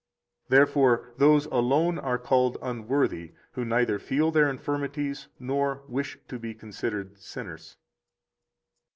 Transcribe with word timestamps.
Therefore 0.49 1.11
those 1.17 1.45
alone 1.45 1.99
are 1.99 2.17
called 2.17 2.57
unworthy 2.59 3.33
who 3.51 3.63
neither 3.63 3.99
feel 3.99 4.31
their 4.31 4.49
infirmities 4.49 5.27
nor 5.37 5.83
wish 5.87 6.17
to 6.27 6.39
be 6.39 6.55
considered 6.55 7.19
sinners. 7.19 7.77